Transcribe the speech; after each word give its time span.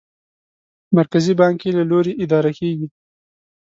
مرکزي 0.97 1.33
بانک 1.41 1.59
یې 1.65 1.71
له 1.77 1.83
لوري 1.91 2.13
اداره 2.23 2.51
کېږي. 2.59 2.87